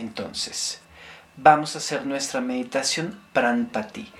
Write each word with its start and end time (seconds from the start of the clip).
Entonces, 0.00 0.80
vamos 1.36 1.74
a 1.74 1.78
hacer 1.78 2.06
nuestra 2.06 2.40
meditación 2.40 3.20
Pranpati. 3.34 4.10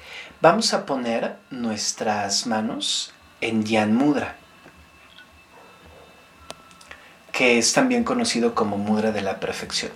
Vamos 0.42 0.75
a 0.75 0.84
poner 0.84 1.37
nuestras 1.50 2.46
manos 2.46 3.14
en 3.41 3.64
Dhyan 3.64 3.94
Mudra, 3.94 4.36
que 7.32 7.56
es 7.56 7.72
también 7.72 8.04
conocido 8.04 8.54
como 8.54 8.77
Mudra 8.77 9.11
de 9.11 9.22
la 9.22 9.40
Perfección. 9.40 9.90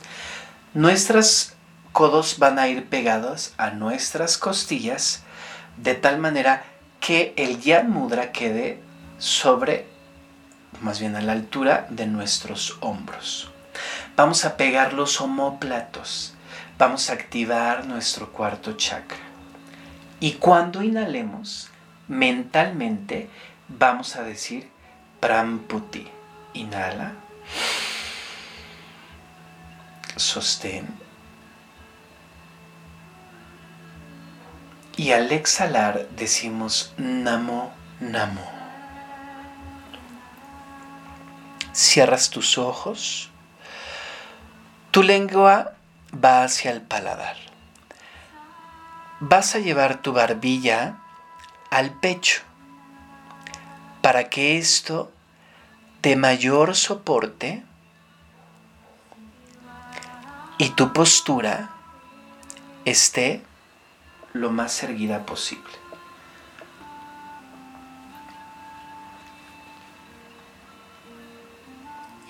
Nuestros 0.72 1.52
codos 1.92 2.38
van 2.38 2.58
a 2.58 2.66
ir 2.66 2.86
pegados 2.86 3.52
a 3.58 3.68
nuestras 3.68 4.38
costillas 4.38 5.22
de 5.76 5.94
tal 5.94 6.18
manera 6.18 6.64
que 6.98 7.34
el 7.36 7.60
Dhyan 7.60 7.90
Mudra 7.90 8.32
quede 8.32 8.80
sobre, 9.18 9.86
más 10.80 10.98
bien 10.98 11.14
a 11.14 11.20
la 11.20 11.32
altura 11.32 11.86
de 11.90 12.06
nuestros 12.06 12.78
hombros. 12.80 13.53
Vamos 14.16 14.44
a 14.44 14.56
pegar 14.56 14.92
los 14.92 15.20
homóplatos. 15.20 16.34
Vamos 16.78 17.10
a 17.10 17.14
activar 17.14 17.84
nuestro 17.86 18.30
cuarto 18.30 18.74
chakra. 18.76 19.18
Y 20.20 20.34
cuando 20.34 20.82
inhalemos, 20.82 21.68
mentalmente 22.06 23.28
vamos 23.68 24.14
a 24.14 24.22
decir 24.22 24.70
Pramputi. 25.18 26.08
Inhala. 26.52 27.14
Sostén. 30.14 30.86
Y 34.96 35.10
al 35.10 35.32
exhalar 35.32 36.08
decimos 36.10 36.94
Namo 36.98 37.72
Namo. 37.98 38.48
Cierras 41.72 42.30
tus 42.30 42.58
ojos 42.58 43.32
tu 44.94 45.02
lengua 45.02 45.74
va 46.24 46.44
hacia 46.44 46.70
el 46.70 46.80
paladar. 46.80 47.36
Vas 49.18 49.56
a 49.56 49.58
llevar 49.58 50.00
tu 50.02 50.12
barbilla 50.12 51.00
al 51.68 51.90
pecho 51.90 52.42
para 54.02 54.30
que 54.30 54.56
esto 54.56 55.10
de 56.00 56.14
mayor 56.14 56.76
soporte 56.76 57.64
y 60.58 60.68
tu 60.70 60.92
postura 60.92 61.70
esté 62.84 63.42
lo 64.32 64.52
más 64.52 64.80
erguida 64.84 65.26
posible. 65.26 65.74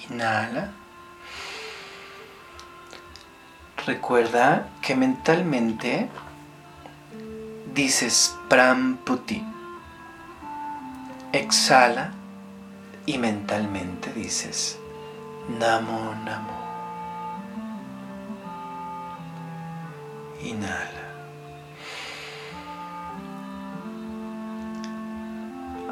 Inhala. 0.09 0.84
Recuerda 3.87 4.67
que 4.81 4.97
mentalmente 4.97 6.09
dices 7.75 8.35
Pramputi. 8.49 9.45
Exhala 11.33 12.13
y 13.05 13.19
mentalmente 13.19 14.11
dices 14.15 14.79
Namo 15.61 16.15
Namo. 16.25 16.65
Inhala. 20.43 21.05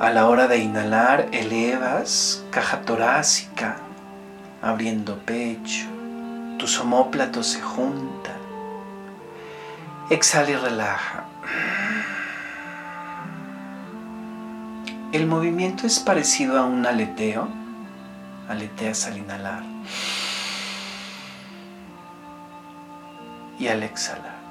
A 0.00 0.10
la 0.10 0.28
hora 0.28 0.48
de 0.48 0.58
inhalar, 0.58 1.28
elevas 1.32 2.42
caja 2.50 2.80
torácica, 2.80 3.76
abriendo 4.62 5.18
pecho 5.18 6.01
tus 6.62 6.78
homóplatos 6.78 7.48
se 7.48 7.60
juntan. 7.60 8.36
Exhala 10.10 10.50
y 10.50 10.54
relaja. 10.54 11.24
El 15.10 15.26
movimiento 15.26 15.88
es 15.88 15.98
parecido 15.98 16.56
a 16.60 16.64
un 16.64 16.86
aleteo. 16.86 17.48
Aleteas 18.48 19.08
al 19.08 19.18
inhalar. 19.18 19.64
Y 23.58 23.66
al 23.66 23.82
exhalar. 23.82 24.41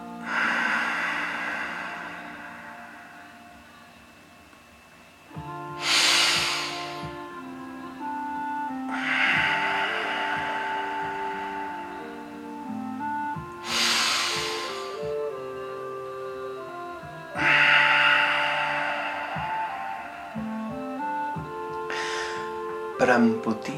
Pramputi 23.11 23.75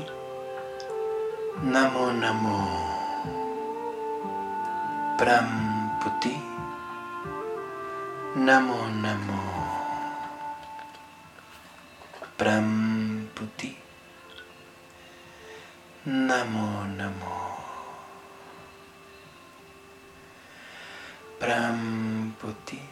Namo 1.64 2.12
Namo. 2.12 2.58
Pramputi 5.18 6.34
Namo 8.36 8.78
Namo. 9.02 9.42
Pramputi 12.36 13.76
Namo 16.04 16.86
Namo. 16.96 17.58
Pramputi 21.40 22.88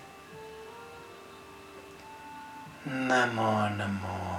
Namo 2.85 3.67
Namo 3.77 4.30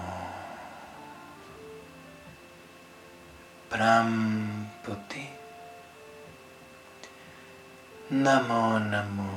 Pramputi 3.72 5.24
Namo 8.08 8.76
Namo. 8.76 9.30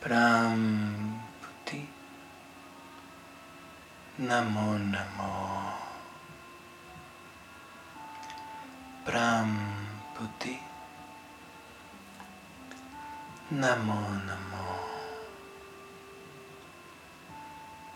Pramputi 0.00 1.78
Namo 4.16 4.76
Namo. 4.76 5.78
Pramputi 9.04 10.58
Namo 13.50 14.00
Namo. 14.26 14.66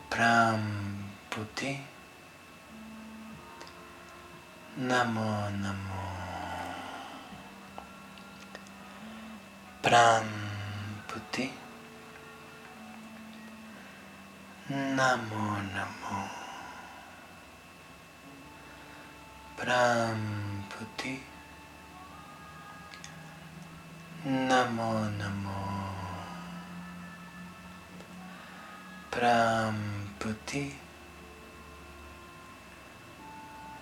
Pramputi 0.06 1.96
नमो 4.80 5.30
नमो 5.50 6.02
प्राम्पुति 9.84 11.46
नमो 14.70 15.46
नमो 15.74 16.20
नमः 16.20 16.22
प्रांति 19.60 21.18
नमो 24.26 25.62
प्रांति 29.14 30.87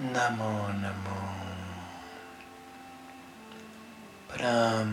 नमो 0.00 0.54
नमो 0.72 1.20
प्राम 4.30 4.90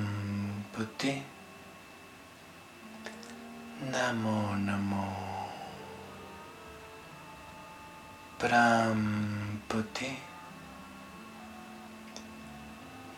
बुद्धि 0.75 1.11
नमो 3.83 4.35
नमो 4.57 5.07
प्राम 8.39 9.03
बुद्धि 9.71 10.11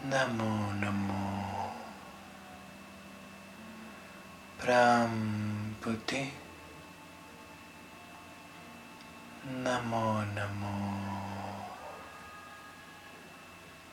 नमो 0.05 0.51
नमो 0.81 1.21
प्राम 4.61 5.13
बुद्धि 5.85 6.23
नमो 9.65 10.05
नमो 10.33 11.14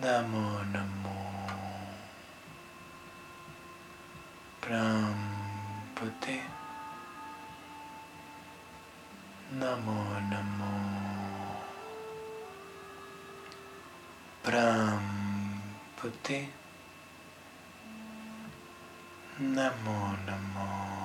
Namo 0.00 0.62
Namo. 0.70 1.16
Pramputi 4.60 6.40
Namo 9.58 10.20
Namo. 10.30 10.72
Pramputi 14.42 16.38
Namo 19.38 20.16
Namo 20.26 20.97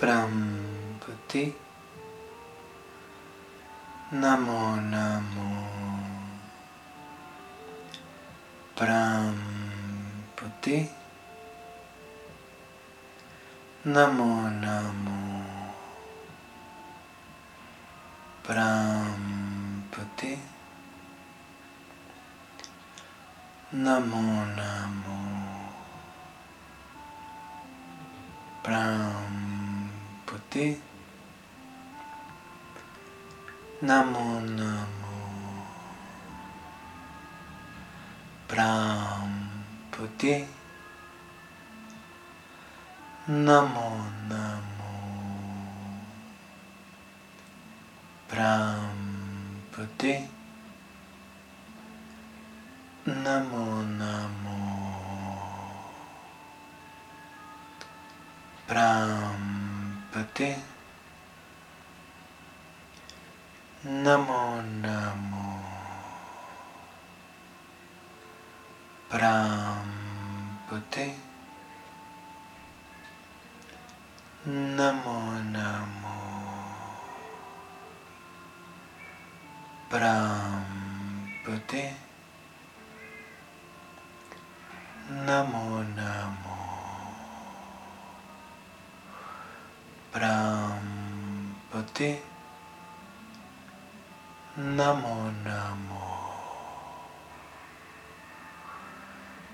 Pramputi 0.00 1.44
Namo 4.12 4.76
Namo. 4.76 5.48
Pramputi 8.72 9.38
Namo 13.82 14.48
Namo. 14.48 15.44
Pramputi 18.40 20.32
Namo 23.68 24.44
Namo 24.56 24.80
Pramputi 30.50 30.82
Namo 33.82 34.40
Namo. 34.40 35.66
Pramputi 38.48 40.46
Namo 43.26 44.10
Namo. 44.26 44.90
Pramputi 48.26 50.28
Namo 53.04 53.82
Namo 53.82 54.30
Pramputi 60.10 60.50
Namo 63.82 64.60
Namo. 64.60 65.62
Pramputi 69.08 69.86
Namo 74.42 75.38
Namo. 75.54 76.18
Pramputi 79.88 81.82
Namo 85.06 85.82
Namo 85.94 86.49
Pramputi 90.10 92.10
Namo 94.56 95.30
Namo. 95.44 96.02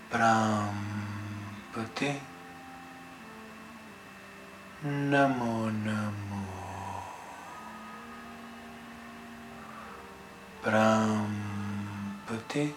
Pramputi 0.08 2.20
Namo 4.80 5.68
Namo. 5.68 6.44
Pramputi 10.62 12.74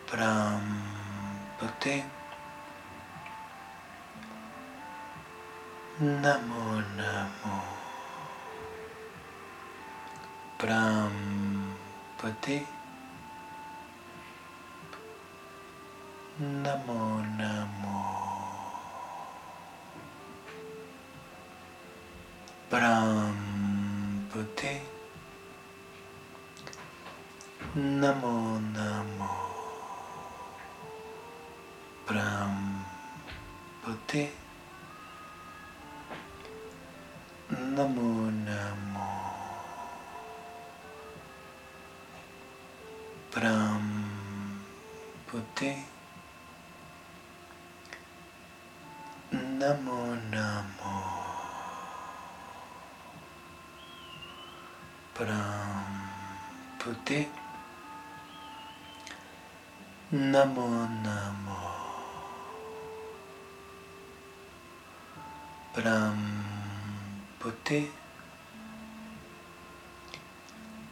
Pramputi 0.06 0.62
Namo 6.02 6.82
Namo. 6.96 7.62
Pramputi 10.56 11.86
Namo 16.38 17.22
Namo. 17.38 18.02
Namo 22.68 23.30
Namo 27.74 28.58
Pramputi 43.32 44.60
Namo 49.30 50.14
Namo. 50.28 50.96
Pramputi 55.16 56.20
Namo 60.10 60.68
Namo. 61.00 61.60
Pramputi 65.72 66.30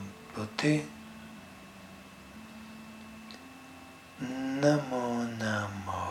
Namo 4.20 5.28
Namo. 5.38 6.02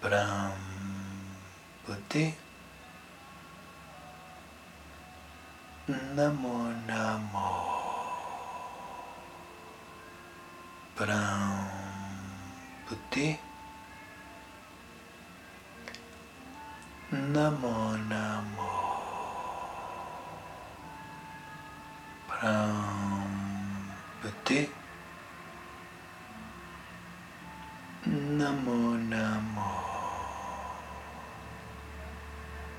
Pramputi 0.00 0.64
Namo 5.86 6.74
Namo. 6.88 7.48
Pramputi 10.96 12.18
Namo 17.10 17.96
Namo 18.10 18.59
Pramputi 22.40 23.52
Namo 28.04 28.96
Namo. 28.96 29.68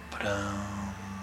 Pramputi 0.10 1.18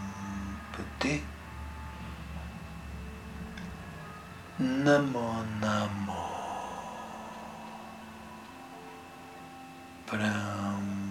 Namo 4.58 5.44
Namo. 5.58 6.22
Pramputi 10.06 11.10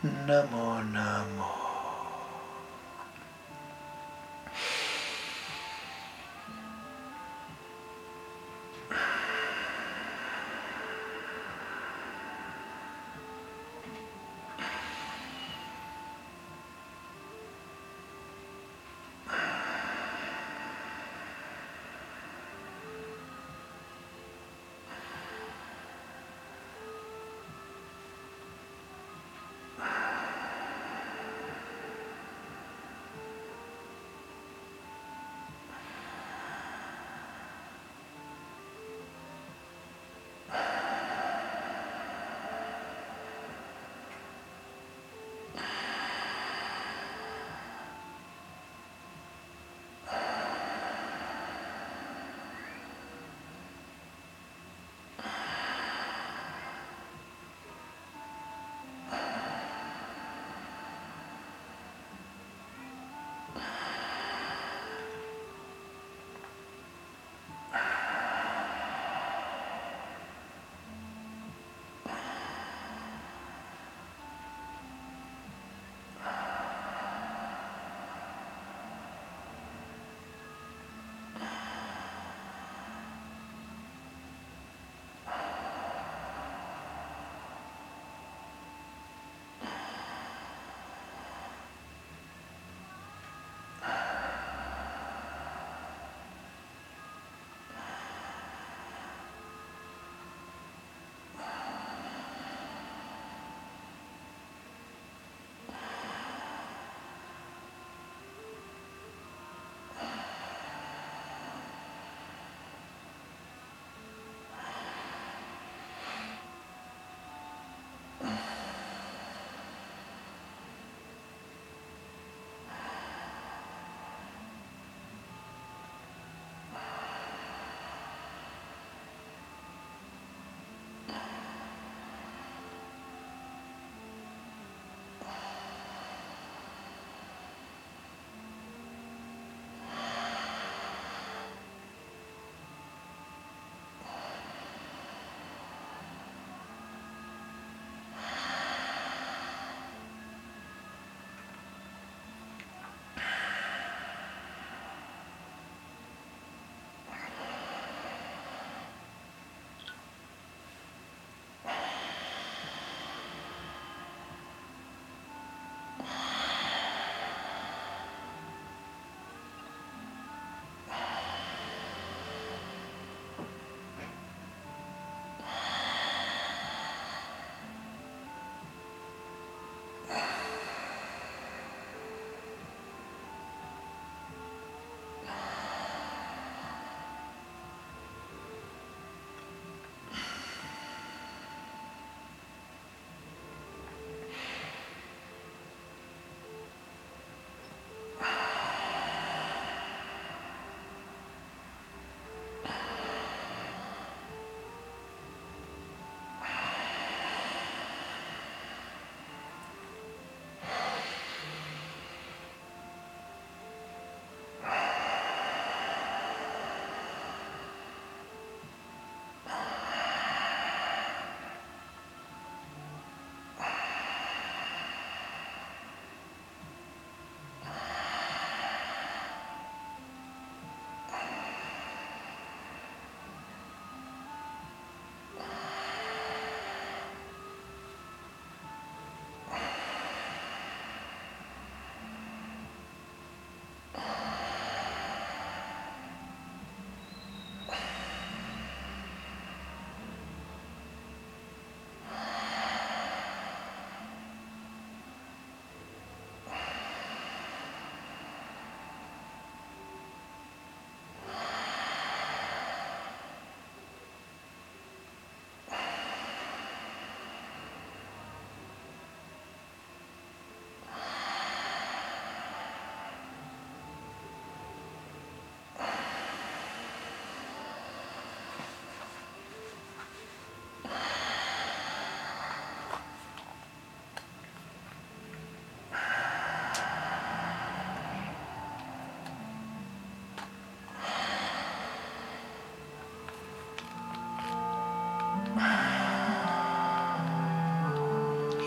Namo 0.03 0.83
Namo 0.83 1.70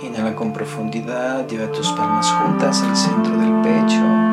Inhala 0.04 0.36
con 0.36 0.52
profundidad, 0.52 1.48
lleva 1.48 1.72
tus 1.72 1.88
palmas 1.94 2.30
juntas 2.30 2.84
al 2.84 2.96
centro 2.96 3.38
del 3.38 3.62
pecho. 3.62 4.33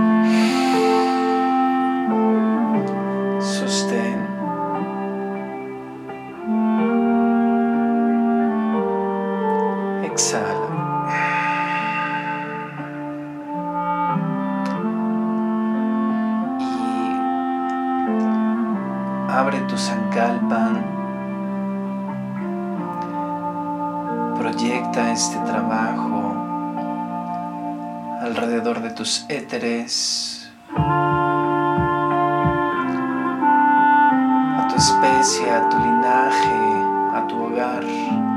Especie, 35.01 35.51
a 35.51 35.69
tu 35.69 35.79
linaje, 35.79 36.85
a 37.15 37.27
tu 37.27 37.43
hogar. 37.43 38.30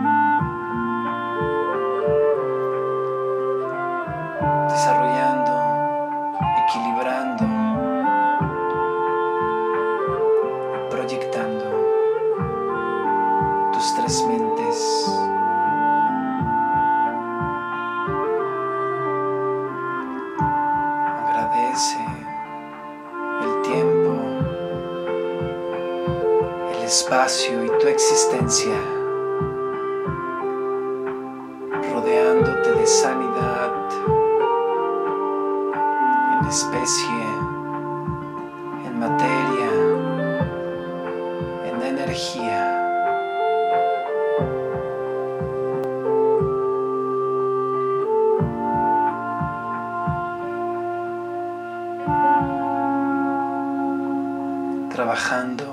Trabajando 55.14 55.73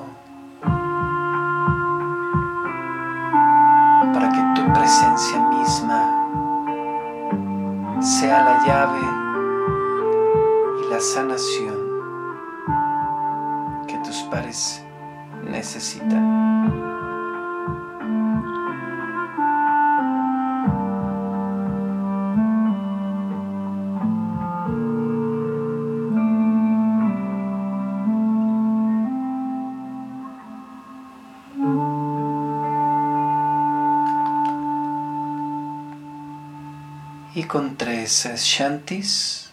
y 37.41 37.45
con 37.45 37.77
tres 37.79 38.29
shantis 38.35 39.51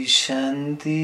Shanti. 0.06 1.00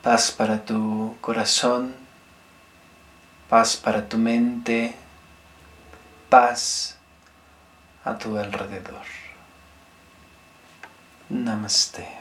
Paz 0.00 0.30
para 0.30 0.64
tu 0.64 1.16
corazón 1.20 1.99
paz 3.50 3.74
para 3.74 4.00
tu 4.00 4.16
mente, 4.16 4.94
paz 6.30 6.96
a 8.04 8.14
tu 8.14 8.38
alrededor. 8.38 9.04
Namaste. 11.28 12.19